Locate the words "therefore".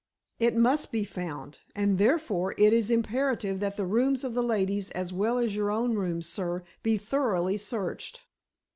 1.99-2.55